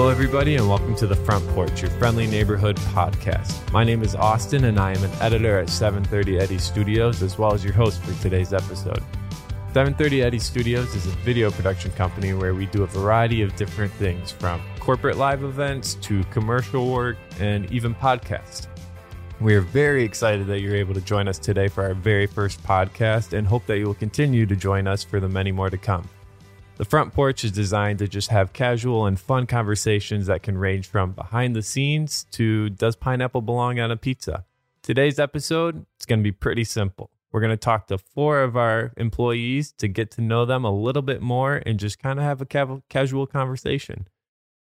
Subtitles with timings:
[0.00, 3.70] Hello, everybody, and welcome to The Front Porch, your friendly neighborhood podcast.
[3.70, 7.52] My name is Austin, and I am an editor at 730 Eddy Studios, as well
[7.52, 9.02] as your host for today's episode.
[9.74, 13.92] 730 Eddy Studios is a video production company where we do a variety of different
[13.92, 18.68] things from corporate live events to commercial work and even podcasts.
[19.38, 22.62] We are very excited that you're able to join us today for our very first
[22.62, 25.76] podcast and hope that you will continue to join us for the many more to
[25.76, 26.08] come.
[26.80, 30.86] The front porch is designed to just have casual and fun conversations that can range
[30.86, 34.46] from behind the scenes to does pineapple belong on a pizza?
[34.80, 37.10] Today's episode is going to be pretty simple.
[37.30, 40.72] We're going to talk to four of our employees to get to know them a
[40.72, 44.08] little bit more and just kind of have a casual conversation.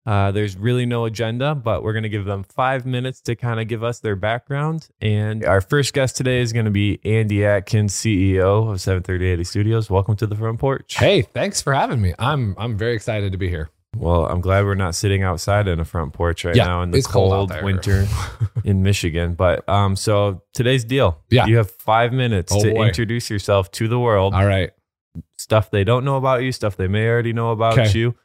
[0.06, 3.60] Uh, there's really no agenda, but we're going to give them five minutes to kind
[3.62, 4.90] of give us their background.
[5.00, 9.90] And our first guest today is going to be Andy Atkins, CEO of 730 Studios.
[9.90, 10.96] Welcome to the front porch.
[10.96, 12.14] Hey, thanks for having me.
[12.20, 13.70] I'm I'm very excited to be here.
[13.96, 16.90] Well, I'm glad we're not sitting outside in a front porch right Yeah, now in
[16.92, 18.06] the cold cold, winter
[18.66, 19.36] in Michigan.
[19.36, 21.20] But um, so today's deal.
[21.30, 21.46] Yeah.
[21.46, 22.88] You have five minutes Oh, to boy.
[22.88, 24.34] introduce yourself to the world.
[24.34, 24.72] All right.
[25.38, 27.92] Stuff they don't know about you, stuff they may already know about Okay.
[27.98, 28.16] you.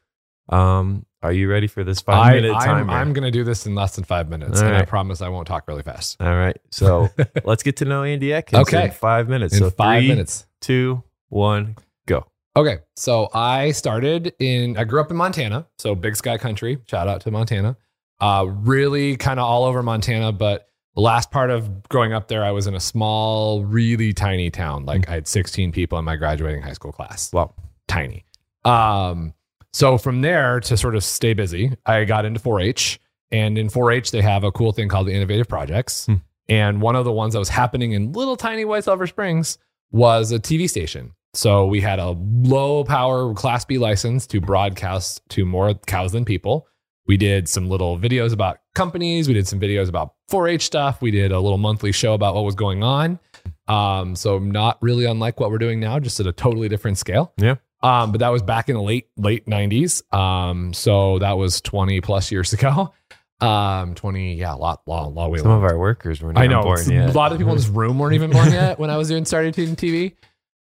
[0.49, 2.89] Um, are you ready for this five minute I'm.
[2.89, 4.89] I'm gonna do this in less than five minutes, All and I right.
[4.89, 6.17] promise I won't talk really fast.
[6.21, 6.57] All right.
[6.71, 7.09] So
[7.45, 8.85] let's get to know Andy Atkins Okay.
[8.87, 9.55] in five minutes.
[9.55, 10.47] In so five three, minutes.
[10.61, 12.25] two, one, go.
[12.57, 12.79] Okay.
[12.97, 16.79] So I started in I grew up in Montana, so Big Sky Country.
[16.87, 17.77] Shout out to Montana.
[18.21, 22.45] Uh really kind of all over Montana, but the last part of growing up there,
[22.45, 24.85] I was in a small, really tiny town.
[24.87, 27.33] Like I had 16 people in my graduating high school class.
[27.33, 27.55] Well,
[27.87, 28.25] tiny.
[28.65, 29.33] Um,
[29.79, 32.99] so from there to sort of stay busy, I got into 4-H,
[33.31, 36.07] and in 4-H they have a cool thing called the Innovative Projects.
[36.07, 36.15] Hmm.
[36.49, 39.57] And one of the ones that was happening in little tiny White Sulphur Springs
[39.93, 41.13] was a TV station.
[41.33, 46.25] So we had a low power Class B license to broadcast to more cows than
[46.25, 46.67] people.
[47.07, 49.29] We did some little videos about companies.
[49.29, 51.01] We did some videos about 4-H stuff.
[51.01, 53.21] We did a little monthly show about what was going on.
[53.69, 57.33] Um, so not really unlike what we're doing now, just at a totally different scale.
[57.37, 57.57] Yeah.
[57.81, 60.03] Um, but that was back in the late late 90s.
[60.13, 62.93] Um, so that was 20 plus years ago.
[63.41, 65.59] Um, 20, yeah, a lot, lot, lot way Some long.
[65.59, 67.97] of our workers were not I know born a lot of people in this room
[67.97, 70.15] weren't even born yet when I was doing started doing TV.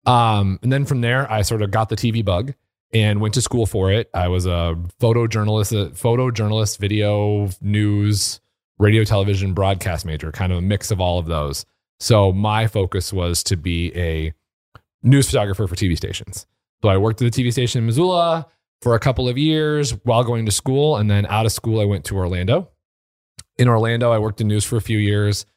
[0.05, 2.53] Um, and then from there, I sort of got the TV bug
[2.93, 4.09] and went to school for it.
[4.13, 8.41] I was a photojournalist, a photojournalist, video, news,
[8.77, 11.65] radio, television, broadcast major, kind of a mix of all of those.
[11.99, 14.33] So my focus was to be a
[15.01, 16.45] news photographer for TV stations.
[16.85, 18.45] So I worked at the TV station in Missoula
[18.83, 20.97] for a couple of years while going to school.
[20.97, 22.69] And then out of school, I went to Orlando.
[23.57, 25.47] In Orlando, I worked in news for a few years.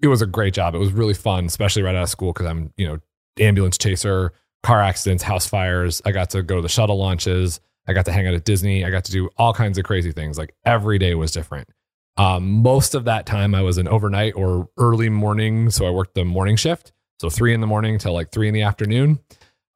[0.00, 0.74] It was a great job.
[0.74, 2.98] It was really fun, especially right out of school because I'm, you know,
[3.38, 6.00] ambulance chaser, car accidents, house fires.
[6.06, 7.60] I got to go to the shuttle launches.
[7.86, 8.82] I got to hang out at Disney.
[8.82, 10.38] I got to do all kinds of crazy things.
[10.38, 11.68] Like every day was different.
[12.16, 15.68] Um, most of that time, I was an overnight or early morning.
[15.68, 16.92] So I worked the morning shift.
[17.20, 19.20] So three in the morning till like three in the afternoon.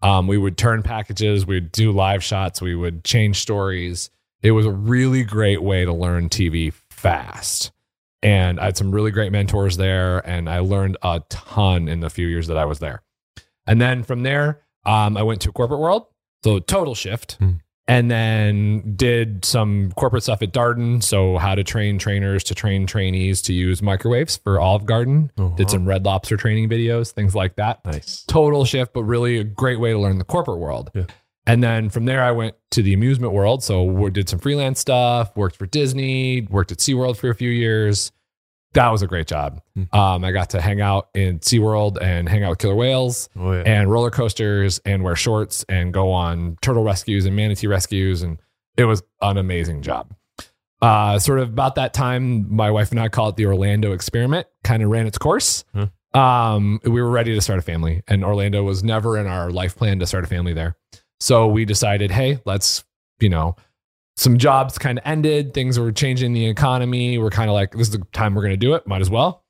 [0.02, 4.10] Um, we would turn packages, we'd do live shots, we would change stories.
[4.42, 7.72] It was a really great way to learn TV fast.
[8.22, 12.10] And I had some really great mentors there, and I learned a ton in the
[12.10, 13.02] few years that I was there.
[13.66, 16.06] And then from there, um, I went to corporate world,
[16.44, 17.52] so total shift, Hmm.
[17.88, 21.02] And then did some corporate stuff at Darden.
[21.02, 25.30] So how to train trainers to train trainees to use microwaves for Olive Garden.
[25.38, 25.54] Uh-huh.
[25.56, 28.24] Did some Red Lobster training videos, things like that nice.
[28.26, 30.90] total shift, but really a great way to learn the corporate world.
[30.94, 31.04] Yeah.
[31.46, 33.62] And then from there, I went to the amusement world.
[33.62, 37.50] So we did some freelance stuff, worked for Disney, worked at SeaWorld for a few
[37.50, 38.10] years.
[38.76, 39.60] That was a great job.
[39.76, 39.92] Mhm.
[39.92, 43.52] Um, I got to hang out in SeaWorld and hang out with killer whales Oh,
[43.52, 43.62] yeah.
[43.66, 48.22] and roller coasters and wear shorts and go on turtle rescues and manatee rescues.
[48.22, 48.38] And
[48.76, 50.14] it was an amazing job.
[50.82, 54.46] Uh, sort of about that time, my wife and I call it the Orlando experiment,
[54.62, 55.64] kind of ran its course.
[56.14, 59.74] Um, we were ready to start a family, and Orlando was never in our life
[59.76, 60.76] plan to start a family there.
[61.18, 62.84] So we decided, hey, let's,
[63.20, 63.56] you know,
[64.16, 67.18] some jobs kind of ended, things were changing the economy.
[67.18, 68.86] We're kind of like, this is the time we're going to do it.
[68.86, 69.44] Might as well.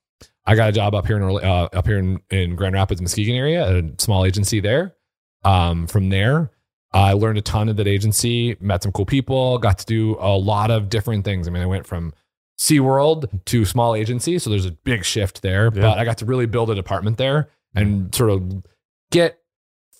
[0.45, 3.35] I got a job up here in uh, up here in, in Grand Rapids, Muskegon
[3.35, 4.95] area, a small agency there.
[5.43, 6.51] Um, from there,
[6.93, 10.37] I learned a ton at that agency, met some cool people, got to do a
[10.37, 11.47] lot of different things.
[11.47, 12.13] I mean, I went from
[12.59, 15.65] SeaWorld to small agency, so there's a big shift there.
[15.65, 15.81] Yeah.
[15.81, 18.63] But I got to really build a department there and sort of
[19.11, 19.39] get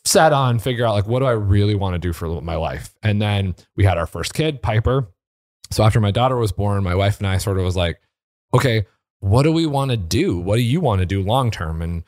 [0.05, 2.95] set on figure out like what do I really want to do for my life.
[3.03, 5.09] And then we had our first kid, Piper.
[5.71, 7.99] So after my daughter was born, my wife and I sort of was like,
[8.53, 8.85] okay,
[9.19, 10.37] what do we want to do?
[10.37, 11.81] What do you want to do long term?
[11.81, 12.03] And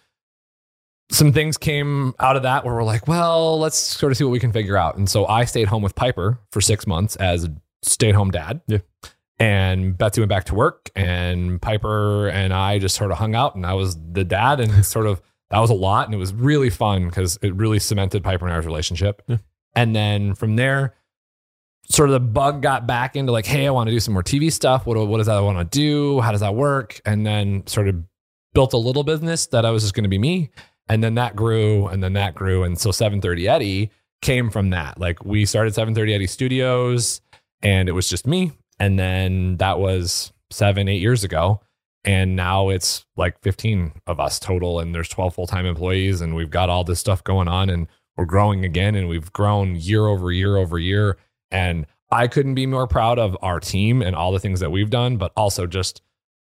[1.12, 4.32] some things came out of that where we're like, well, let's sort of see what
[4.32, 4.96] we can figure out.
[4.96, 8.32] And so I stayed home with Piper for six months as a stay at home
[8.32, 8.62] dad.
[8.68, 8.80] Yeah.
[9.40, 13.56] And Betsy went back to work, and Piper and I just sort of hung out,
[13.56, 15.22] and I was the dad, and sort of
[15.52, 18.56] that was a lot, and it was really fun because it really cemented Piper and
[18.56, 19.22] I's relationship.
[19.28, 19.38] Yeah.
[19.76, 20.96] And then from there,
[21.90, 24.24] sort of the bug got back into like, hey, I want to do some more
[24.24, 24.86] TV stuff.
[24.86, 26.22] What, what does that want to do?
[26.22, 27.02] How does that work?
[27.06, 28.04] And then sort of
[28.54, 30.50] built a little business that I was just going to be me.
[30.88, 32.64] And then that grew and then that grew.
[32.64, 33.92] And so 730 Eddy
[34.22, 35.00] came from that.
[35.00, 37.22] Like we started 730 Eddy Studios
[37.62, 38.52] and it was just me.
[38.80, 41.62] And then that was seven, eight years ago.
[42.06, 44.80] And now it's like 15 of us total.
[44.80, 46.22] And there's 12 full time employees.
[46.22, 47.70] And we've got all this stuff going on.
[47.70, 47.88] And
[48.18, 48.96] we're growing again.
[48.96, 51.18] And we've grown year over year over year.
[51.52, 54.90] And I couldn't be more proud of our team and all the things that we've
[54.90, 56.02] done, but also just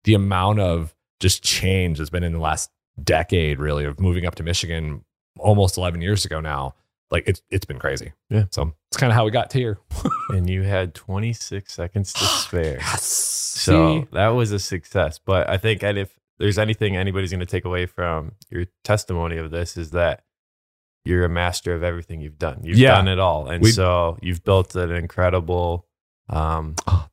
[0.04, 2.70] the amount of just change that's been in the last
[3.02, 5.04] decade, really, of moving up to Michigan
[5.38, 6.74] almost 11 years ago now.
[7.12, 8.12] Like it's it's been crazy.
[8.30, 8.46] Yeah.
[8.50, 9.78] So it's kind of how we got to here.
[10.30, 12.78] and you had 26 seconds to spare.
[12.78, 13.04] Yes.
[13.04, 15.20] So that was a success.
[15.24, 19.36] But I think, and if there's anything anybody's going to take away from your testimony
[19.36, 20.24] of this, is that
[21.04, 22.60] you're a master of everything you've done.
[22.64, 22.94] You've Yeah.
[22.96, 25.86] done it all, and We- so you've built an incredible
[26.30, 27.08] um, Oh,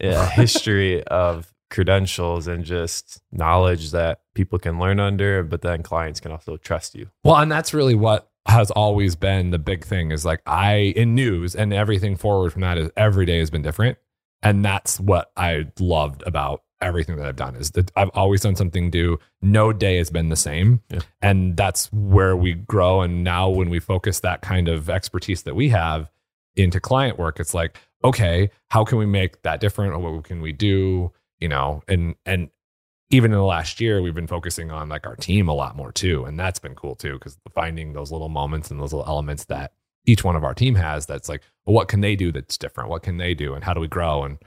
[0.00, 6.32] history of credentials and just knowledge that people can learn under, but then clients can
[6.32, 7.08] also trust you.
[7.24, 11.14] Well, and that's really what has always been the big thing is like I in
[11.14, 13.98] news and everything forward from that is every day has been different.
[14.42, 18.56] And that's what I loved about everything that I've done is that I've always done
[18.56, 19.18] something new.
[19.42, 20.82] No day has been the same.
[20.90, 21.00] Yeah.
[21.20, 23.02] And that's where we grow.
[23.02, 26.10] And now when we focus that kind of expertise that we have
[26.56, 29.92] into client work, it's like, okay, how can we make that different?
[29.92, 31.12] Or what can we do?
[31.40, 32.50] You know, and and
[33.10, 35.92] even in the last year, we've been focusing on like our team a lot more
[35.92, 36.24] too.
[36.24, 39.72] And that's been cool too, because finding those little moments and those little elements that
[40.06, 42.90] each one of our team has that's like, well, what can they do that's different?
[42.90, 43.54] What can they do?
[43.54, 44.24] And how do we grow?
[44.24, 44.38] And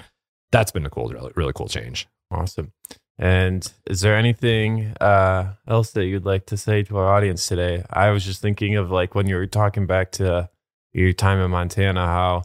[0.51, 2.07] that's been a cool, really, really cool change.
[2.29, 2.71] Awesome.
[3.17, 7.83] And is there anything uh, else that you'd like to say to our audience today?
[7.89, 10.49] I was just thinking of like when you were talking back to
[10.93, 12.43] your time in Montana, how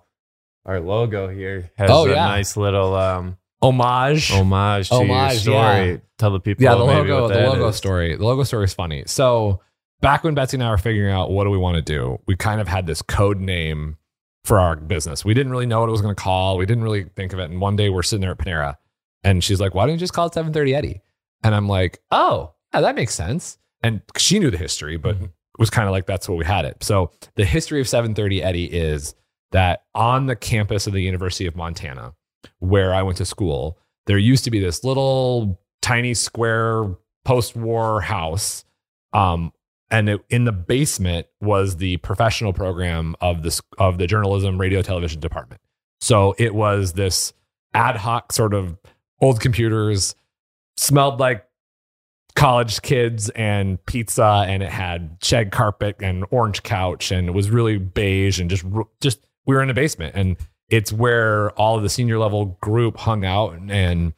[0.67, 2.27] our logo here has Oh, a yeah.
[2.27, 4.31] nice little um, Homage.
[4.31, 5.91] homage to Homage, your story.
[5.91, 5.97] yeah.
[6.19, 7.76] Tell the people yeah, the maybe logo, what the that logo is.
[7.76, 8.17] story.
[8.17, 9.05] The logo story is funny.
[9.06, 9.61] So
[10.00, 12.37] back when Betsy and I were figuring out what do we want to do, we
[12.37, 13.97] kind of had this code name
[14.44, 15.25] for our business.
[15.25, 16.56] We didn't really know what it was going to call.
[16.56, 17.50] We didn't really think of it.
[17.50, 18.76] And one day we're sitting there at Panera,
[19.25, 21.00] and she's like, "Why don't you just call it 730 Eddy?"
[21.43, 25.25] And I'm like, "Oh, yeah, that makes sense." And she knew the history, but mm-hmm.
[25.25, 26.82] it was kind of like that's what we had it.
[26.82, 29.14] So the history of 730 Eddy is
[29.53, 32.14] that on the campus of the University of Montana,
[32.58, 38.64] where I went to school, there used to be this little tiny square post-war house
[39.12, 39.52] um,
[39.90, 44.82] and it, in the basement was the professional program of the of the journalism radio
[44.82, 45.60] television department.
[46.00, 47.32] So it was this
[47.75, 48.76] ad hoc sort of
[49.20, 50.14] old computers
[50.76, 51.46] smelled like
[52.34, 57.48] college kids and pizza and it had shed carpet and orange couch and it was
[57.48, 58.64] really beige and just
[59.00, 60.14] just we were in a basement.
[60.14, 60.37] And
[60.69, 64.15] it's where all of the senior level group hung out and,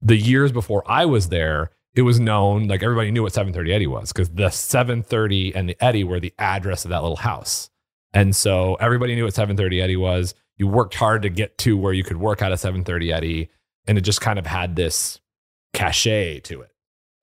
[0.00, 3.86] the years before I was there, it was known like everybody knew what 730 Eddy
[3.86, 7.70] was because the 730 and the Eddy were the address of that little house.
[8.12, 10.34] And so everybody knew what 730 Eddy was.
[10.56, 13.50] You worked hard to get to where you could work out of 730 Eddy,
[13.86, 15.20] and it just kind of had this
[15.72, 16.70] cachet to it.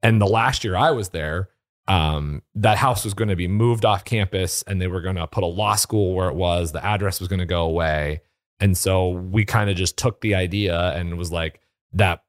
[0.02, 1.50] And the last year I was there,
[1.88, 5.28] um, that house was going to be moved off campus and they were going to
[5.28, 6.72] put a law school where it was.
[6.72, 8.22] The address was going to go away.
[8.60, 11.62] And so we kind of just took the idea and was like,
[11.94, 12.24] that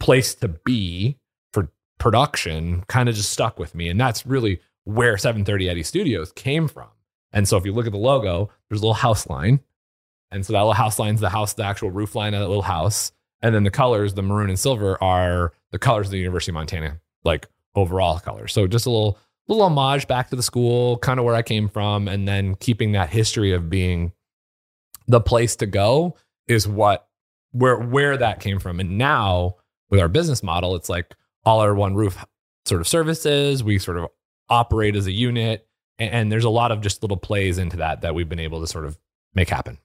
[0.00, 1.16] place to be
[1.52, 3.88] for production kind of just stuck with me.
[3.88, 6.88] And that's really where 730 Eddy Studios came from.
[7.32, 9.60] And so if you look at the logo, there's a little house line.
[10.30, 12.62] And so that little house line's the house, the actual roof line of that little
[12.62, 13.12] house.
[13.40, 16.54] And then the colors, the maroon and silver, are the colors of the University of
[16.54, 18.52] Montana, like overall colors.
[18.52, 21.68] So just a little little homage back to the school, kind of where I came
[21.68, 24.12] from, and then keeping that history of being
[25.06, 26.16] the place to go
[26.48, 27.08] is what
[27.52, 28.80] where where that came from.
[28.80, 29.56] And now
[29.90, 32.24] with our business model, it's like all our one roof
[32.64, 33.62] sort of services.
[33.62, 34.08] We sort of
[34.48, 35.66] operate as a unit,
[35.98, 38.60] and, and there's a lot of just little plays into that that we've been able
[38.60, 38.98] to sort of
[39.34, 39.78] make happen.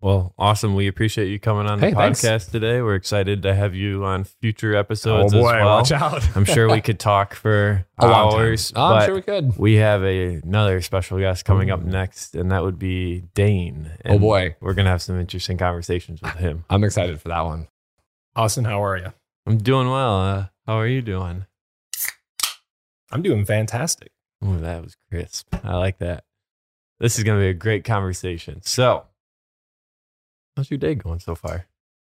[0.00, 0.76] Well, awesome.
[0.76, 2.22] We appreciate you coming on the Hey, thanks.
[2.22, 2.80] podcast today.
[2.82, 5.76] We're excited to have you on future episodes oh boy, as well.
[5.78, 6.36] watch out!
[6.36, 8.40] I'm sure we could talk for a long time.
[8.40, 8.72] hours.
[8.76, 9.58] Oh, I'm sure we could.
[9.58, 13.90] we have a, another special guest coming up next, and that would be Dane.
[14.04, 16.64] Oh boy, We're going to have some interesting conversations with him.
[16.70, 17.66] I'm excited for that one.
[18.36, 19.12] Austin, how are you?
[19.46, 20.20] I'm doing well.
[20.20, 21.44] Uh, how are you doing?
[23.10, 24.12] I'm doing fantastic.
[24.44, 25.52] Ooh, that was crisp.
[25.64, 26.22] I like that.
[27.00, 28.60] This is going to be a great conversation.
[28.62, 29.06] So,
[30.58, 31.66] How's your day going so far?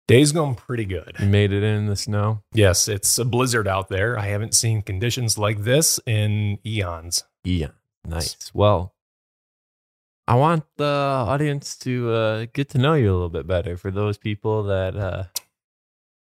[0.08, 1.18] Day's going pretty good.
[1.20, 2.42] You made it in the snow?
[2.54, 4.18] Yes, it's a blizzard out there.
[4.18, 7.26] I haven't seen conditions like this in eons.
[7.44, 7.72] Yeah.
[8.06, 8.38] Nice.
[8.54, 8.96] Well,
[10.26, 13.92] I want the audience to uh, get to know you a little bit better for
[13.92, 15.24] those people that uh,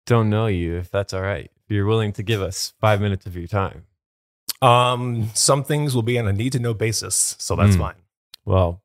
[0.06, 1.50] don't know you, if that's all right.
[1.56, 3.84] If you're willing to give us five minutes of your time.
[4.62, 7.80] Um, some things will be on a need to know basis, so that's Mm.
[7.80, 7.94] fine.
[8.44, 8.80] Well,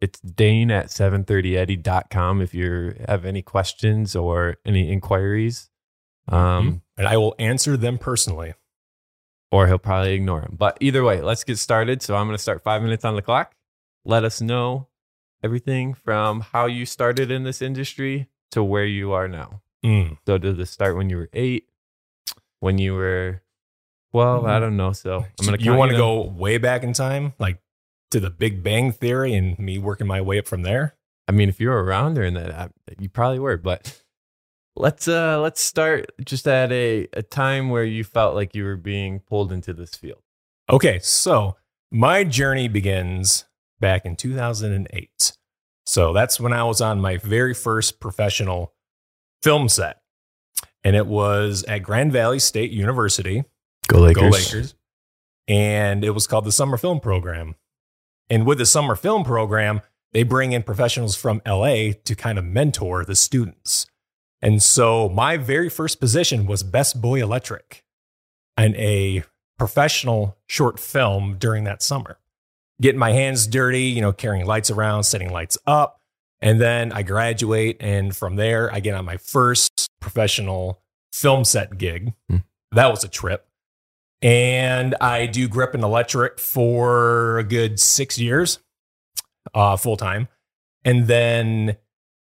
[0.00, 5.70] it's Dane at 730eddy.com if you have any questions or any inquiries.
[6.28, 8.54] Um, And I will answer them personally.
[9.50, 10.56] or he'll probably ignore them.
[10.58, 12.02] But either way, let's get started.
[12.02, 13.54] So I'm going to start five minutes on the clock.
[14.04, 14.88] Let us know
[15.42, 19.62] everything from how you started in this industry to where you are now.
[19.82, 20.18] Mm.
[20.26, 21.64] So did this start when you were eight?
[22.60, 23.40] When you were
[24.10, 24.44] 12?
[24.44, 24.92] I don't know.
[24.92, 27.58] So I'm going to you want to go way back in time, like
[28.10, 30.94] to the Big Bang Theory, and me working my way up from there.
[31.26, 33.56] I mean, if you were around during that, I- you probably were.
[33.58, 34.00] But
[34.76, 38.76] let's uh let's start just at a a time where you felt like you were
[38.76, 40.22] being pulled into this field.
[40.70, 41.56] Okay, so
[41.90, 43.44] my journey begins
[43.80, 45.32] back in 2008.
[45.86, 48.74] So that's when I was on my very first professional
[49.42, 50.00] film set.
[50.84, 53.44] And it was at Grand Valley State University.
[53.88, 54.22] Go Lakers.
[54.22, 54.74] Go Lakers.
[55.48, 57.54] And it was called the Summer Film Program.
[58.30, 59.80] And with the Summer Film Program,
[60.12, 63.86] they bring in professionals from LA to kind of mentor the students.
[64.40, 67.84] And so my very first position was Best Boy Electric
[68.56, 69.24] and a
[69.58, 72.18] professional short film during that summer.
[72.80, 76.00] Getting my hands dirty, you know, carrying lights around, setting lights up.
[76.40, 77.76] And then I graduate.
[77.80, 80.80] And from there, I get on my first professional
[81.12, 82.14] film set gig.
[82.30, 82.38] Hmm.
[82.72, 83.47] That was a trip.
[84.20, 88.58] And I do grip and electric for a good six years,
[89.54, 90.28] uh, full time.
[90.84, 91.76] And then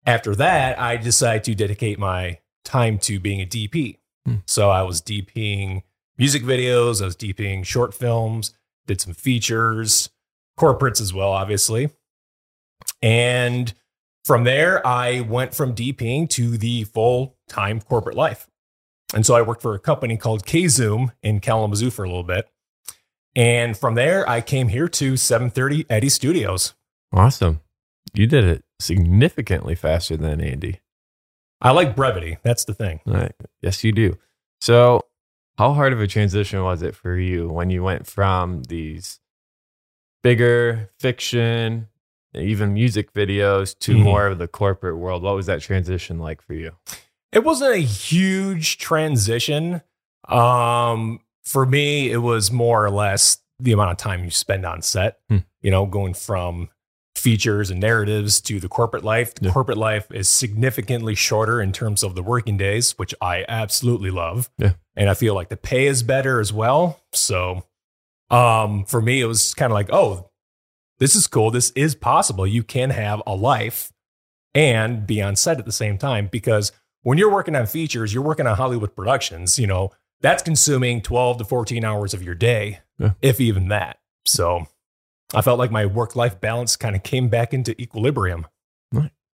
[0.06, 3.98] after that, I decided to dedicate my time to being a DP.
[4.26, 4.36] Hmm.
[4.46, 5.82] So I was DPing
[6.16, 8.54] music videos, I was DPing short films,
[8.86, 10.10] did some features,
[10.58, 11.90] corporates as well, obviously.
[13.00, 13.72] And
[14.24, 18.48] from there, I went from DPing to the full time corporate life.
[19.14, 22.48] And so I worked for a company called K-Zoom in Kalamazoo for a little bit.
[23.34, 26.74] And from there, I came here to 730 Eddy Studios.
[27.12, 27.60] Awesome.
[28.14, 30.80] You did it significantly faster than Andy.
[31.60, 32.38] I like brevity.
[32.42, 33.00] That's the thing.
[33.06, 33.32] All right.
[33.60, 34.18] Yes, you do.
[34.60, 35.02] So,
[35.58, 39.20] how hard of a transition was it for you when you went from these
[40.22, 41.88] bigger fiction,
[42.34, 44.02] even music videos, to Mhm.
[44.02, 45.22] more of the corporate world?
[45.22, 46.72] What was that transition like for you?
[47.32, 49.82] It wasn't a huge transition.
[50.28, 54.82] Um, for me, it was more or less the amount of time you spend on
[54.82, 55.38] set, Hmm.
[55.60, 56.68] you know, going from
[57.14, 59.34] features and narratives to the corporate life.
[59.34, 59.52] The Yeah.
[59.52, 64.50] corporate life is significantly shorter in terms of the working days, which I absolutely love.
[64.58, 64.72] Yeah.
[64.96, 67.00] And I feel like the pay is better as well.
[67.12, 67.64] So
[68.30, 70.30] um, for me, it was kind of like, oh,
[70.98, 71.50] this is cool.
[71.50, 72.46] This is possible.
[72.46, 73.92] You can have a life
[74.54, 76.72] and be on set at the same time because
[77.02, 79.90] when you're working on features, you're working on Hollywood productions, you know,
[80.20, 83.12] that's consuming 12 to 14 hours of your day, Yeah.
[83.22, 83.98] if even that.
[84.24, 84.66] So
[85.34, 88.46] I felt like my work life balance kind of came back into equilibrium.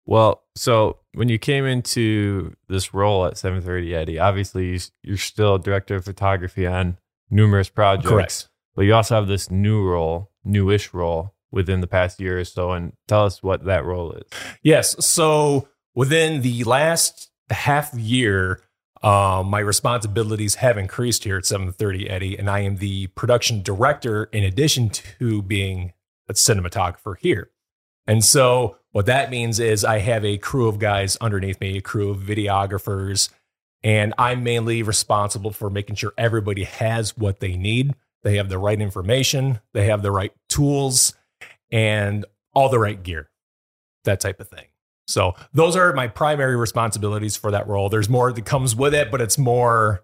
[0.07, 5.57] Well, so when you came into this role at 730 Eddy, obviously you- you're still
[5.57, 6.99] director of photography on
[7.31, 8.09] numerous projects.
[8.11, 8.49] Correct.
[8.77, 12.73] But you also have this new role, newish role within the past year or so.
[12.73, 14.25] And tell us what that role is.
[14.63, 14.95] Yes.
[15.07, 18.63] So within the last half year,
[19.03, 24.25] um, my responsibilities have increased here at 730 Eddy, and I am the production director
[24.33, 25.93] in addition to being
[26.29, 27.51] a cinematographer here.
[28.07, 31.83] And so what that means is I have a crew of guys underneath me, a
[31.83, 33.29] crew of videographers,
[33.83, 37.95] and I'm mainly responsible for making sure everybody has what they need.
[38.23, 41.13] They have the right information, they have the right tools,
[41.71, 42.25] and
[42.55, 43.29] all the right gear,
[44.05, 44.65] that type of thing.
[45.07, 47.89] So those are my primary responsibilities for that role.
[47.89, 50.03] There's more that comes with it, but it's more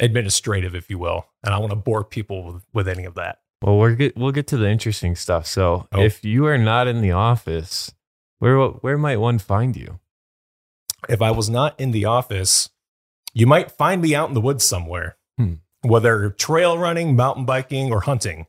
[0.00, 1.26] administrative, if you will.
[1.44, 3.38] And I want to bore people with, with any of that.
[3.62, 5.46] Well, we're get, we'll get to the interesting stuff.
[5.46, 6.00] So Oh.
[6.02, 7.92] if you are not in the office,
[8.40, 10.00] where where might one find you?
[11.08, 12.70] If I was not in the office,
[13.32, 15.54] you might find me out in the woods somewhere, Hmm.
[15.82, 18.46] whether trail running, mountain biking, or hunting.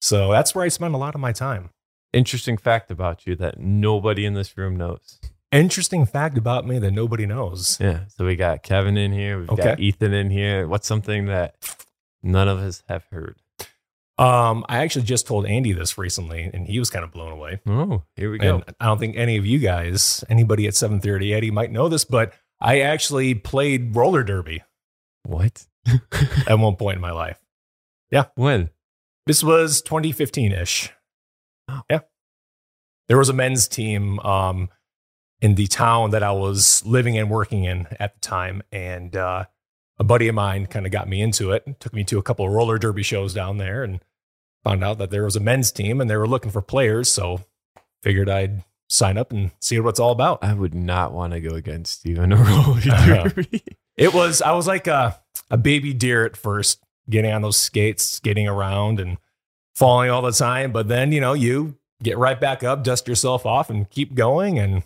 [0.00, 1.70] So that's where I spend a lot of my time.
[2.12, 5.18] Interesting fact about you that nobody in this room knows.
[5.52, 7.78] Interesting fact about me that nobody knows.
[7.78, 8.06] Yeah.
[8.08, 9.38] So we got Kevin in here.
[9.38, 10.66] We've got Ethan in here.
[10.66, 11.56] What's something that
[12.22, 13.36] none of us have heard?
[14.18, 17.60] Um, I actually just told Andy this recently, and he was kind of blown away.
[17.66, 18.56] Oh, here we go.
[18.56, 22.04] And I don't think any of you guys, anybody at 730 Eddy might know this,
[22.04, 24.62] but I actually played roller derby
[25.24, 25.66] what?
[26.46, 27.40] at one point in my life.
[28.10, 28.26] Yeah.
[28.34, 28.70] When?
[29.26, 30.92] This was 2015 ish.
[31.68, 31.82] Oh.
[31.90, 32.00] Yeah.
[33.08, 34.68] There was a men's team um,
[35.42, 38.62] in the town that I was living and working in at the time.
[38.70, 39.46] And uh,
[39.98, 42.46] a buddy of mine kind of got me into it, took me to a couple
[42.46, 44.00] of roller derby shows down there and
[44.62, 47.10] found out that there was a men's team and they were looking for players.
[47.10, 47.40] So
[48.04, 50.44] figured I'd sign up and see what it's all about.
[50.44, 53.64] I would not want to go against you in a roller derby.
[53.96, 55.20] It was, I was like a,
[55.50, 56.80] a baby deer at first,
[57.10, 59.18] getting on those skates, skating around and
[59.74, 60.70] falling all the time.
[60.70, 64.60] But then, you know, you get right back up, dust yourself off, and keep going.
[64.60, 64.84] And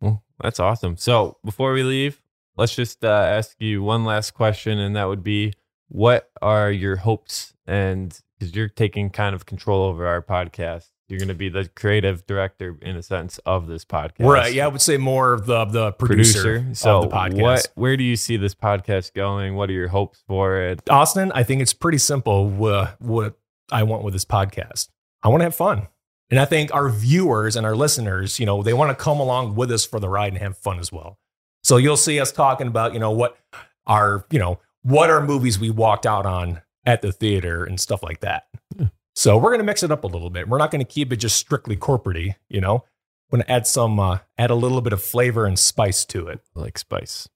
[0.00, 0.96] Well, that's awesome.
[0.96, 2.20] So before we leave,
[2.56, 5.52] let's just uh, ask you one last question, and that would be,
[5.88, 7.54] what are your hopes?
[7.66, 11.68] And because you're taking kind of control over our podcast, you're going to be the
[11.68, 14.26] creative director, in a sense, of this podcast.
[14.26, 17.40] right, yeah, I would say more of the the producer, So, of the podcast.
[17.42, 17.68] what?
[17.74, 19.54] Where do you see this podcast going?
[19.54, 20.80] What are your hopes for it?
[20.90, 22.48] Austin, I think it's pretty simple.
[22.48, 23.38] wha- what
[23.70, 24.88] I want with this podcast,
[25.22, 25.88] I want to have fun.
[26.34, 29.54] And I think our viewers and our listeners, you know, they want to come along
[29.54, 31.20] with us for the ride and have fun as well.
[31.62, 33.38] So you'll see us talking about, you know, what
[33.86, 38.02] our, you know, what are movies we walked out on at the theater and stuff
[38.02, 38.48] like that.
[38.76, 38.88] Yeah.
[39.14, 40.48] So we're going to mix it up a little bit.
[40.48, 42.82] We're not going to keep it just strictly corporate you know.
[43.30, 46.26] We're going to add some, uh, add a little bit of flavor and spice to
[46.26, 46.40] it.
[46.56, 47.28] Like spice.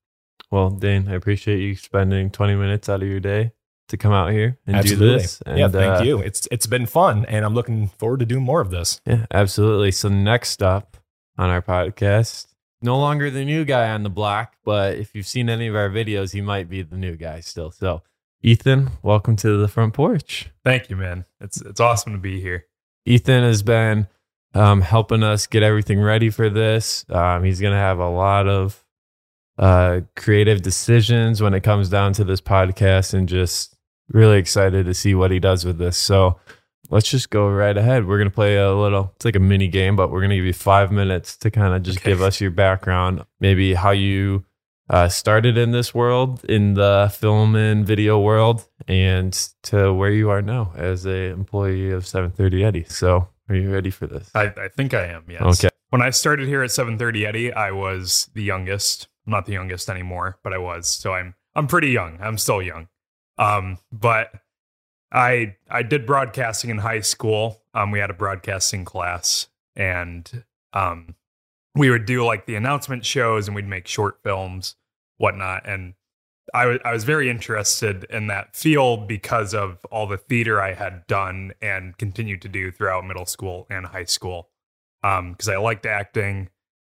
[0.50, 3.52] Well, Dane, I appreciate you spending 20 minutes out of your day
[3.88, 5.42] to come out here and do this.
[5.44, 6.18] And, yeah, thank uh, you.
[6.20, 9.00] It's it's been fun, and I'm looking forward to doing more of this.
[9.06, 9.90] Yeah, absolutely.
[9.92, 10.96] So next up
[11.36, 12.46] on our podcast,
[12.80, 15.88] no longer the new guy on the block, but if you've seen any of our
[15.88, 17.70] videos, he might be the new guy still.
[17.70, 18.02] So,
[18.42, 20.50] Ethan, welcome to the front porch.
[20.64, 21.24] Thank you, man.
[21.40, 22.66] It's it's awesome to be here.
[23.04, 24.06] Ethan has been
[24.54, 27.04] um, helping us get everything ready for this.
[27.08, 28.84] Um, he's going to have a lot of
[29.58, 33.76] uh, creative decisions when it comes down to this podcast, and just
[34.08, 35.96] really excited to see what he does with this.
[35.98, 36.38] So
[36.90, 38.06] let's just go right ahead.
[38.06, 40.36] We're going to play a little, it's like a mini game, but we're going to
[40.36, 42.10] give you five minutes to kind of just Okay.
[42.10, 44.44] give us your background, maybe how you
[44.90, 50.30] uh, started in this world, in the film and video world, and to where you
[50.30, 52.84] are now as a employee of 730 Eddy.
[52.84, 54.30] So, are you ready for this?
[54.34, 55.24] I, I think I am.
[55.28, 55.42] Yes.
[55.42, 55.68] Okay.
[55.90, 59.08] When I started here at 7:30 Eddy, I was the youngest.
[59.26, 60.88] I'm not the youngest anymore, but I was.
[60.88, 62.18] So I'm I'm pretty young.
[62.22, 62.88] I'm still young.
[63.38, 64.32] Um, but
[65.12, 67.62] I I did broadcasting in high school.
[67.74, 71.14] Um, we had a broadcasting class, and um,
[71.74, 74.76] we would do like the announcement shows, and we'd make short films,
[75.16, 75.66] whatnot.
[75.66, 75.94] And
[76.52, 80.74] I was I was very interested in that field because of all the theater I
[80.74, 84.50] had done and continued to do throughout middle school and high school.
[85.04, 86.50] Um, because I liked acting,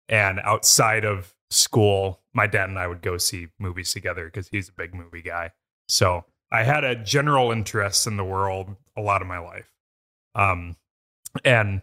[0.10, 4.70] and outside of school, my dad and I would go see movies together because he's
[4.70, 5.52] a big movie guy.
[5.88, 9.70] So I had a general interest in the world a lot of my life.
[10.36, 10.78] Um,
[11.44, 11.82] and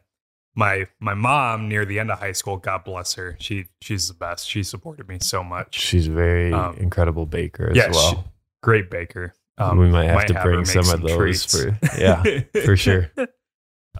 [0.54, 4.14] my my mom near the end of high school, God bless her, she she's the
[4.14, 4.48] best.
[4.48, 5.78] She supported me so much.
[5.78, 8.32] She's a very Um, incredible baker as yeah, she- well.
[8.62, 9.34] Great baker.
[9.58, 12.22] we might have to her bring make some of those for, yeah,
[12.64, 13.10] for sure.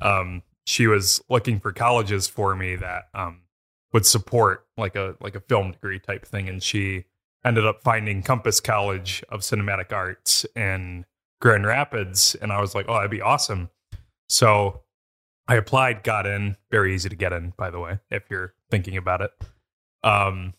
[0.03, 3.43] um, she was looking for colleges for me that um,
[3.93, 7.05] would support like a like a film degree type thing, and she
[7.45, 11.07] ended up finding Compass College of Cinematic Arts in
[11.41, 13.71] Grand Rapids, and I was like, oh, that'd be awesome.
[14.29, 14.83] So
[15.49, 16.57] I applied, got in.
[16.71, 19.33] Very easy to get in, by the way, if you're thinking about it.
[20.05, 20.55] Um,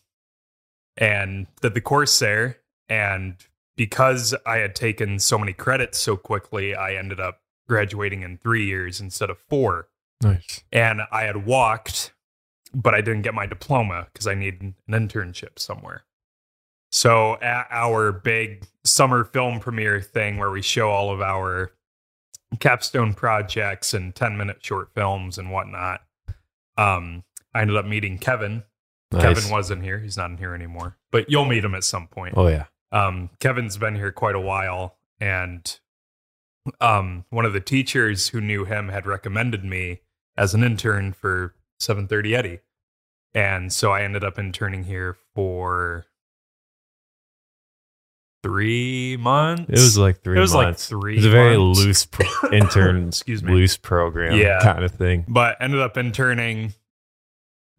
[0.96, 3.36] and did the course there, and
[3.76, 8.66] because I had taken so many credits so quickly, I ended up graduating in three
[8.66, 9.88] years instead of four
[10.22, 10.62] Nice.
[10.70, 12.12] and I had walked,
[12.74, 16.04] but I didn't get my diploma because I needed an internship somewhere.
[16.92, 21.72] So at our big summer film premiere thing where we show all of our
[22.60, 26.02] capstone projects and 10 minute short films and whatnot,
[26.76, 27.24] um,
[27.54, 28.62] I ended up meeting Kevin.
[29.10, 29.22] Nice.
[29.22, 29.98] Kevin wasn't here.
[29.98, 32.64] He's not in here anymore, but you'll meet him at some point Oh yeah.
[32.92, 35.78] um, Kevin's been here quite a while, and
[36.80, 40.00] um, one of the teachers who knew him had recommended me
[40.36, 42.58] as an intern for 730 Eddy,
[43.34, 46.06] and so I ended up interning here for
[48.42, 49.64] three months.
[49.68, 51.78] It was like three It was like three It was a very months.
[51.80, 53.52] loose pro- intern, Excuse me.
[53.52, 54.58] loose program Yeah.
[54.62, 55.24] kind of thing.
[55.28, 56.74] but ended up interning.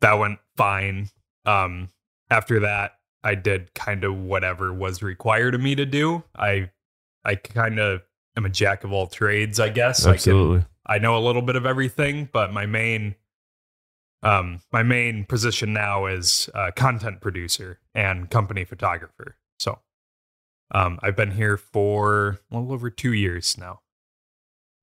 [0.02, 1.10] That went fine.
[1.45, 1.89] Um,
[2.30, 6.23] after that, I did kind of whatever was required of me to do.
[6.36, 6.69] I
[7.23, 8.02] I kind of
[8.36, 10.02] am a jack of all trades, I guess.
[10.02, 10.65] I can- Absolutely.
[10.86, 13.15] I know a little bit of everything, but my main
[14.23, 19.38] um my main position now is uh, content producer and company photographer.
[20.71, 23.82] Um I've been here for a little over 2 years now.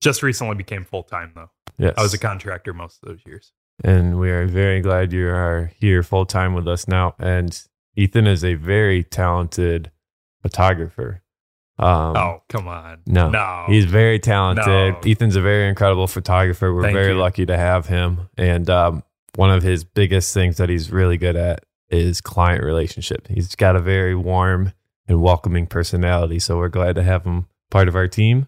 [0.01, 1.51] Just recently became full time though.
[1.79, 1.95] Yes.
[1.97, 3.53] I was a contractor most of those years.
[3.83, 7.15] and we are very glad you are here full time with us now.
[7.19, 7.59] And
[7.97, 9.91] Ethan is a very talented
[10.43, 11.23] photographer.
[11.79, 12.99] Um, oh, come on.
[13.07, 13.31] no.
[13.31, 13.65] No.
[13.67, 14.67] He's very talented.
[14.67, 15.01] No.
[15.11, 16.75] Ethan's a very incredible photographer.
[16.75, 17.19] We're Thank very you.
[17.19, 18.29] lucky to have him.
[18.37, 19.03] And um,
[19.37, 23.27] one of his biggest things that he's really good at is client relationship.
[23.29, 24.73] He's got a very warm
[25.11, 26.39] and welcoming personality.
[26.39, 28.47] So we're glad to have him part of our team.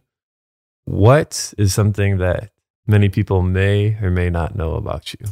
[0.85, 2.53] What is something that
[2.87, 5.27] many people may or may not know about you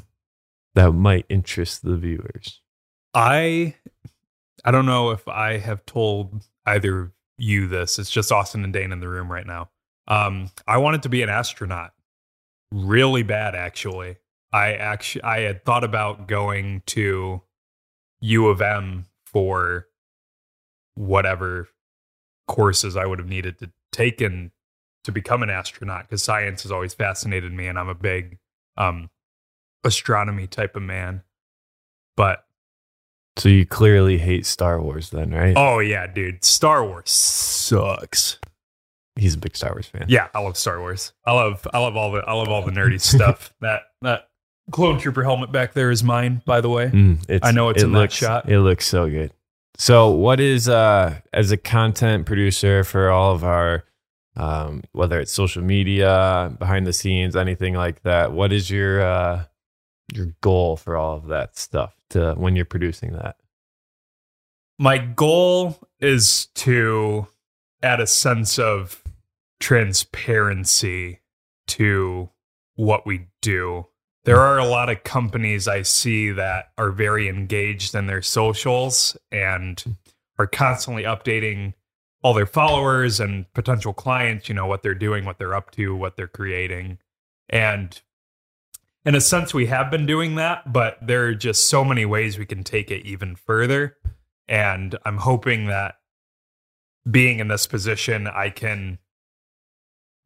[0.75, 2.61] that might interest the viewers?
[3.15, 3.77] I
[4.65, 7.99] I don't know if I have told either of you this.
[7.99, 9.71] It's just Austin and Dane in the room right now.
[10.09, 11.93] Um, I wanted to be an astronaut
[12.73, 14.17] really bad actually.
[14.53, 17.43] I actually I had thought about going to
[18.21, 19.87] U of M for
[21.01, 21.69] whatever
[22.47, 24.51] courses I would have needed to take in
[25.05, 28.39] to become an astronaut because science has always fascinated me and I'm a big
[28.77, 29.09] um
[29.83, 31.23] astronomy type of man.
[32.17, 32.45] But
[33.37, 35.55] So you clearly hate Star Wars then, right?
[35.57, 36.45] Oh yeah, dude.
[36.45, 38.39] Star Wars sucks.
[39.17, 40.05] He's a big Star Wars fan.
[40.09, 41.13] Yeah, I love Star Wars.
[41.25, 43.55] I love I love all the I love all the nerdy stuff.
[43.63, 44.29] That that
[44.71, 46.89] clone trooper helmet back there is mine, by the way.
[46.89, 48.51] Mm, I know it's it in that shot.
[48.51, 49.33] It looks so good.
[49.81, 53.85] So, what is uh as a content producer for all of our,
[54.37, 58.33] um, whether it's social media, behind the scenes, anything like that?
[58.33, 59.45] What is your uh
[60.13, 63.37] your goal for all of that stuff to when you're producing that?
[64.79, 67.29] My goal is to
[67.83, 69.03] add a sense of
[69.61, 71.21] transparency
[71.69, 72.29] to
[72.75, 73.87] what we do.
[74.25, 79.17] There are a lot of companies I see that are very engaged in their socials
[79.33, 79.97] and
[80.39, 81.75] are constantly updating
[82.23, 85.97] all their followers and potential clients, you know, what they're doing, what they're up to,
[85.97, 86.99] what they're creating.
[87.49, 87.99] And
[89.07, 92.39] in a sense, we have been doing that, but there are just so many ways
[92.39, 93.97] we can take it even further.
[94.47, 95.97] And I'm hoping that
[97.11, 98.99] being in this position, I can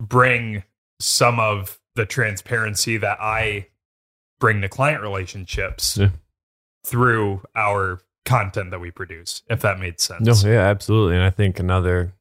[0.01, 0.65] bring
[0.99, 3.69] some of the transparency that I
[4.41, 6.11] bring to client relationships Yeah.
[6.85, 10.45] through our content that we produce, if that made sense.
[10.45, 11.15] No, yeah, absolutely.
[11.17, 12.13] And I think another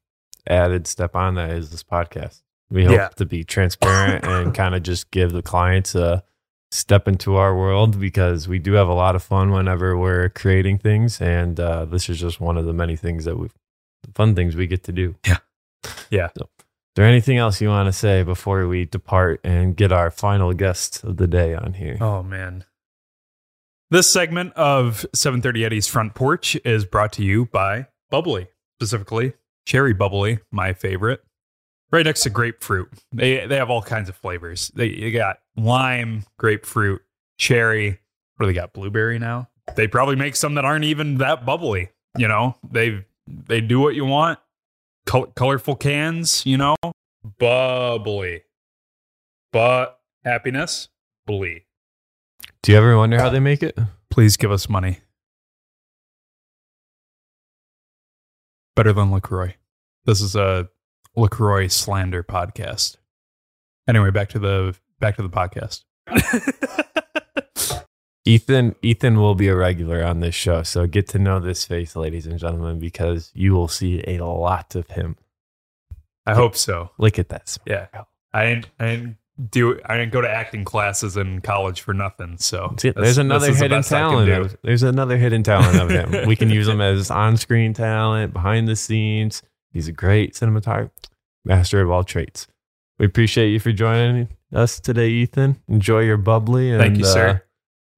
[0.46, 2.42] added step on that is this podcast.
[2.70, 3.08] We hope Yeah.
[3.16, 6.22] to be transparent and kind of just give the clients a
[6.70, 10.78] step into our world because we do have a lot of fun whenever we're creating
[10.78, 11.20] things.
[11.20, 13.48] And uh, this is just one of the many things that we,
[14.14, 15.14] fun things we get to do.
[15.26, 15.38] Yeah.
[16.10, 16.28] Yeah.
[16.38, 16.48] So,
[16.94, 21.02] there anything else you want to say before we depart and get our final guest
[21.04, 21.98] of the day on here?
[22.00, 22.64] Oh man.
[23.90, 29.34] This segment of 730 Eddy's Front Porch is brought to you by Bubbly, specifically
[29.66, 31.22] Cherry Bubbly, my favorite.
[31.92, 32.88] Right next to grapefruit.
[33.12, 34.72] They they have all kinds of flavors.
[34.74, 37.02] They, they got lime, grapefruit,
[37.38, 38.00] cherry.
[38.36, 38.72] What do they got?
[38.72, 39.48] Blueberry now?
[39.76, 41.90] They probably make some that aren't even that bubbly.
[42.16, 44.38] You know, they they do what you want.
[45.06, 46.76] Col- colorful cans, you know,
[47.38, 48.42] bubbly.
[49.52, 50.88] But happiness,
[51.26, 51.66] blee.
[52.62, 53.78] Do you ever wonder how they make it?
[54.10, 55.00] Please give us money.
[58.74, 59.54] Better than LaCroix.
[60.04, 60.68] This is a
[61.16, 62.96] LaCroix slander podcast.
[63.86, 65.84] Anyway, back to the back to the podcast.
[68.24, 71.94] Ethan Ethan will be a regular on this show, so get to know this face,
[71.94, 75.16] ladies and gentlemen, because you will see a lot of him.
[76.26, 76.90] I hope so.
[76.98, 77.48] Look at that.
[77.48, 77.88] smile.
[77.92, 78.04] Yeah.
[78.32, 79.16] I didn't I didn't
[79.50, 82.38] do I didn't go to acting classes in college for nothing.
[82.38, 84.30] So See, there's another the hidden can talent.
[84.30, 86.26] Of, there's another hidden talent of him.
[86.26, 89.42] we can use him as on-screen talent, behind the scenes.
[89.72, 90.90] He's a great cinematographer,
[91.44, 92.46] master of all traits.
[92.98, 95.60] We appreciate you for joining us today, Ethan.
[95.68, 96.70] Enjoy your bubbly.
[96.70, 97.42] And, Thank you, uh, sir.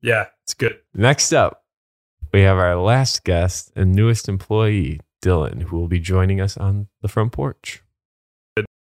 [0.07, 0.79] Yeah, it's good.
[0.95, 1.65] Next up,
[2.33, 6.87] we have our last guest and newest employee, Dylan, who will be joining us on
[7.03, 7.83] the front porch.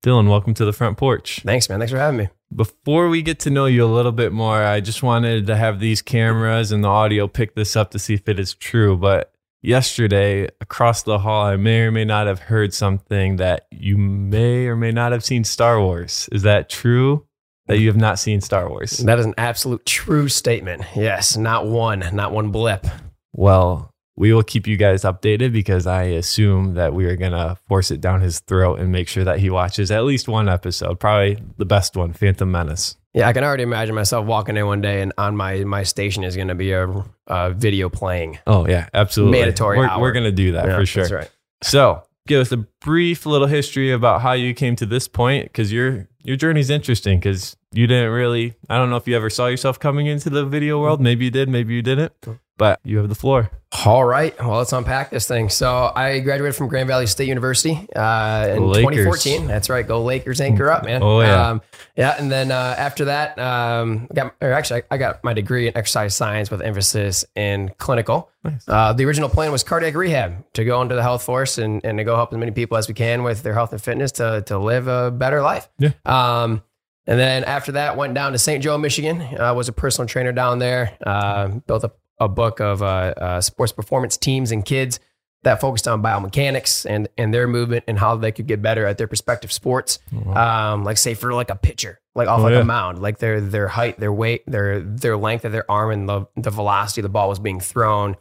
[0.02, 1.42] Dylan, welcome to the front porch.
[1.44, 1.78] Thanks, man.
[1.78, 2.28] Thanks for having me.
[2.56, 5.78] Before we get to know you a little bit more, I just wanted to have
[5.78, 8.96] these cameras and the audio pick this up to see if it is true.
[8.96, 9.30] But
[9.60, 14.68] yesterday, across the hall, I may or may not have heard something that you may
[14.68, 16.30] or may not have seen Star Wars.
[16.32, 17.26] Is that true?
[17.70, 18.98] That you have not seen Star Wars?
[18.98, 20.82] That is an absolute true statement.
[20.96, 22.84] Yes, not one, not one blip.
[23.32, 27.56] Well, we will keep you guys updated because I assume that we are going to
[27.68, 30.98] force it down his throat and make sure that he watches at least one episode,
[30.98, 32.96] probably the best one, Phantom Menace.
[33.14, 36.22] Yeah, I can already imagine myself walking in one day and on my my station
[36.22, 38.38] is going to be a, a video playing.
[38.46, 39.38] Oh, yeah, absolutely.
[39.38, 41.04] Mandatory We're, we're going to do that Yeah, for sure.
[41.04, 41.30] That's right.
[41.62, 45.72] So, give us a brief little history about how you came to this point because
[45.72, 48.54] your your journey's interesting because you didn't really.
[48.68, 51.00] I don't know if you ever saw yourself coming into the video world.
[51.00, 52.12] Maybe you did, maybe you didn't.
[52.60, 53.50] But you have the floor.
[53.86, 54.38] All right.
[54.38, 55.48] Well, let's unpack this thing.
[55.48, 59.06] So I graduated from Grand Valley State University uh, in Lakers.
[59.06, 59.46] 2014.
[59.46, 59.86] That's right.
[59.88, 61.02] Go Lakers, anchor up, man.
[61.02, 61.48] Oh, yeah.
[61.48, 61.62] Um,
[61.96, 62.16] yeah.
[62.18, 65.76] And then uh, after that, um, I got or actually I got my degree in
[65.78, 68.28] exercise science with emphasis in clinical.
[68.44, 68.62] Nice.
[68.68, 71.96] Uh, the original plan was cardiac rehab to go into the health force and, and
[71.96, 74.42] to go help as many people as we can with their health and fitness to
[74.48, 75.70] to live a better life.
[75.78, 75.92] Yeah.
[76.04, 76.62] Um,
[77.06, 78.62] and then after that, went down to St.
[78.62, 79.20] Joe, Michigan.
[79.20, 80.96] I was a personal trainer down there.
[81.04, 85.00] Uh, built a, a book of uh, uh, sports performance teams and kids
[85.42, 88.98] that focused on biomechanics and and their movement and how they could get better at
[88.98, 89.98] their respective sports.
[90.34, 92.60] Um, like say for like a pitcher, like off Oh, like yeah.
[92.60, 96.08] a mound, like their their height, their weight, their their length of their arm, and
[96.08, 98.16] the the velocity the ball was being thrown.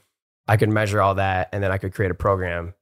[0.48, 2.74] I could measure all that, and then I could create a program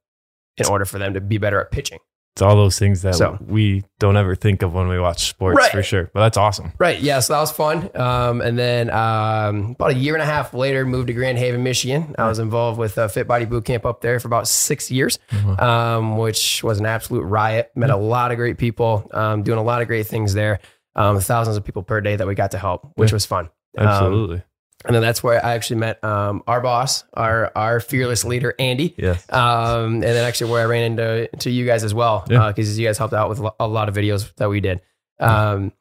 [0.56, 1.98] in order for them to be better at pitching.
[2.38, 5.56] It's all those things that So- we don't ever think of when we watch sports
[5.56, 5.72] Right.
[5.72, 6.08] for sure.
[6.14, 6.72] But that's awesome.
[6.78, 7.00] Right.
[7.00, 7.18] Yeah.
[7.18, 7.90] So that was fun.
[7.96, 11.64] Um, and then um, about a year and a half later, moved to Grand Haven,
[11.64, 12.14] Michigan.
[12.16, 15.18] I was involved with uh, Fit Body Boot Camp up there for about six years,
[15.58, 17.72] um, which was an absolute riot.
[17.74, 20.60] Met a lot of great people, um, doing a lot of great things there.
[20.94, 23.16] Um, thousands of people per day that we got to help, which Yeah.
[23.16, 23.48] was fun.
[23.76, 24.42] Um, Absolutely.
[24.84, 28.94] And then that's where I actually met um, our boss, our our fearless leader, Andy.
[28.96, 29.24] yes.
[29.32, 32.48] Um, and then actually where I ran into to you guys as well, Yeah.
[32.48, 34.80] because you guys helped out with a lot of videos that we did.
[35.20, 35.72] Um,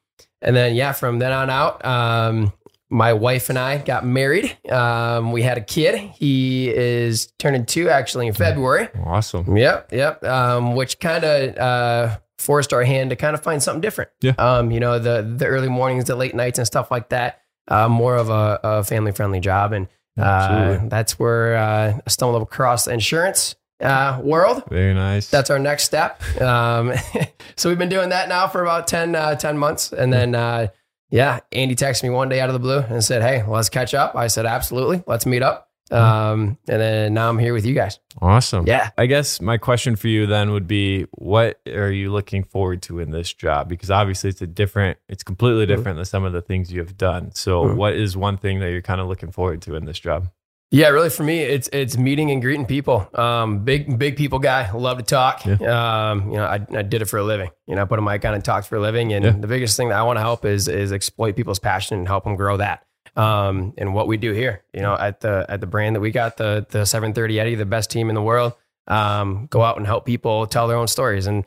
[0.42, 2.54] and then yeah, from then on out, um,
[2.90, 4.58] my wife and I got married.
[4.72, 5.98] Um, we had a kid.
[6.16, 8.88] He is turning two actually in February.
[9.06, 9.58] Awesome.
[9.58, 10.24] Yep, yep.
[10.24, 14.10] Um, which kind of uh, forced our hand to kind of find something different.
[14.22, 14.32] Yeah.
[14.38, 17.42] Um, you know, the the early mornings, the late nights, and stuff like that.
[17.68, 22.42] Uh, more of a, a family friendly job, and uh, that's where uh, I stumbled
[22.42, 24.64] across the insurance uh, world.
[24.70, 25.30] Very nice.
[25.30, 26.22] That's our next step.
[26.42, 26.94] Um,
[27.56, 29.92] so we've been doing that now for about 10, uh, 10 months.
[29.92, 30.68] And then, uh,
[31.10, 33.94] yeah, Andy texted me one day out of the blue and said, Hey, let's catch
[33.94, 34.16] up.
[34.16, 35.04] I said, absolutely.
[35.08, 35.67] Let's meet up.
[35.92, 38.00] Um, and then now I'm here with you guys.
[38.22, 38.66] awesome.
[38.68, 38.90] Yeah.
[38.98, 43.00] I guess my question for you then would be what are you looking forward to
[43.00, 43.70] in this job?
[43.70, 45.76] Because obviously it's a different, it's completely Mm-hmm.
[45.76, 47.32] different than some of the things you have done.
[47.34, 47.76] So, Mhm.
[47.76, 50.30] what is one thing that you're kind of looking forward to in this job?
[50.70, 53.08] Yeah, really for me, it's it's meeting and greeting people.
[53.14, 55.46] Um, big big people guy, love to talk.
[55.48, 57.52] Um, you know, I, I did it for a living.
[57.68, 59.14] You know, I put a mic on and talked for a living.
[59.14, 59.32] And Yeah.
[59.32, 62.26] the biggest thing that I want to help is is exploit people's passion and help
[62.26, 62.84] them grow that.
[63.18, 66.12] Um, and what we do here, you know, at the at the brand that we
[66.12, 68.54] got, the the 730 Eddy, the best team in the world.
[68.88, 71.28] Um, go out and help people tell their own stories.
[71.28, 71.44] And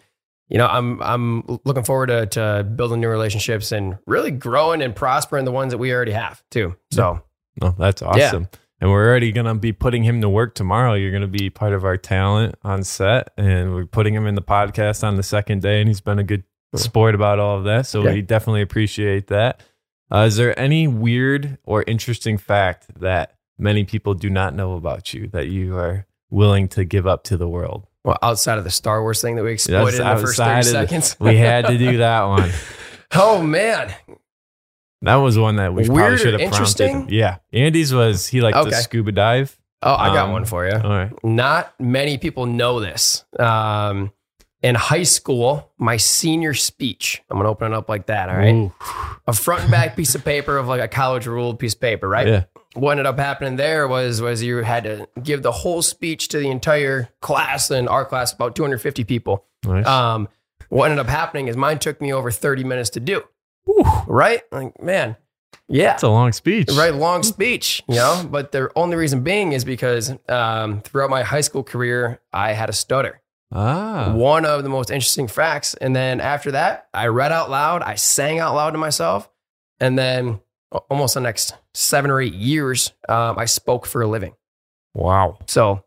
[0.48, 4.94] you know, I'm I'm looking forward to, to building new relationships and really growing and
[4.96, 6.74] prospering the ones that we already have too.
[6.90, 7.22] So
[7.78, 8.48] that's awesome.
[8.80, 10.94] And we're already going to be putting him to work tomorrow.
[10.94, 14.34] You're going to be part of our talent on set, and we're putting him in
[14.34, 15.80] the podcast on the second day.
[15.80, 17.86] And he's been a good sport about all of that.
[17.86, 18.14] So Yeah.
[18.14, 19.62] we definitely appreciate that.
[20.12, 25.12] Uh, is there any weird or interesting fact that many people do not know about
[25.14, 27.86] you that you are willing to give up to the world?
[28.04, 30.58] Well, outside of the Star Wars thing that we exploited in the first 30 outside
[30.58, 31.16] of the- seconds.
[31.20, 32.50] We had to do that one.
[33.14, 33.94] oh, man.
[35.02, 36.56] That was one that we probably Weird or should have prompted.
[36.84, 37.00] interesting?
[37.02, 37.06] him.
[37.10, 37.36] Yeah.
[37.52, 39.58] Andy's was he liked to scuba dive.
[39.82, 40.74] Oh, I got Um, one for you.
[40.74, 41.24] All right.
[41.24, 43.24] Not many people know this.
[43.38, 44.12] Um,
[44.62, 48.28] in high school, my senior speech, I'm going to open it up like that.
[48.28, 48.54] All right.
[48.54, 48.72] Ooh.
[49.26, 52.08] A front and back piece of paper of like a college ruled piece of paper,
[52.08, 52.26] right?
[52.26, 52.44] Yeah.
[52.74, 56.38] What ended up happening there was was you had to give the whole speech to
[56.38, 59.44] the entire class and our class about 250 people.
[59.64, 59.86] Nice.
[59.86, 60.28] Um,
[60.68, 63.22] what ended up happening is mine took me over 30 minutes to do.
[64.06, 64.42] Right?
[64.52, 65.16] Like, man,
[65.68, 65.94] yeah.
[65.94, 66.68] It's a long speech.
[66.72, 68.26] Right, long speech, you know.
[68.28, 72.68] But the only reason being is because um, throughout my high school career, I had
[72.68, 73.20] a stutter.
[73.52, 74.12] Ah.
[74.14, 75.74] One of the most interesting facts.
[75.74, 79.28] And then after that, I read out loud, I sang out loud to myself.
[79.80, 80.40] And then
[80.88, 84.34] almost the next seven or eight years, um, I spoke for a living.
[84.94, 85.38] Wow.
[85.46, 85.84] So,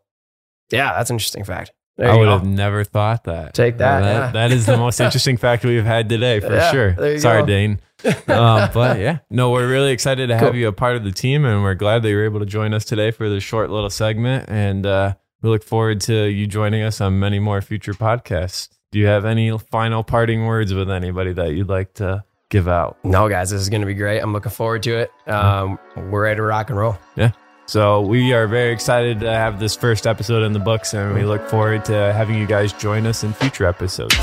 [0.70, 1.72] yeah, that's an interesting fact.
[1.96, 2.30] There I would go.
[2.32, 3.54] have never thought that.
[3.54, 4.30] Take that, yeah.
[4.32, 7.18] That is the most interesting fact we've had today for Yeah, sure.
[7.20, 7.46] Sorry, go.
[7.46, 7.80] Dane.
[8.04, 10.56] um, but yeah, no, we're really excited to have Cool.
[10.56, 12.74] you a part of the team, and we're glad that you were able to join
[12.74, 14.46] us today for this short little segment.
[14.48, 18.70] And uh, we look forward to you joining us on many more future podcasts.
[18.90, 22.96] Do you have any final parting words with anybody that you'd like to give out?
[23.04, 24.20] No, guys, this is going to be great.
[24.20, 25.12] I'm looking forward to it.
[25.28, 26.96] Um, we're ready to rock and roll.
[27.14, 27.32] Yeah.
[27.66, 31.24] So we are very excited to have this first episode in the books, and we
[31.24, 34.14] look forward to having you guys join us in future episodes.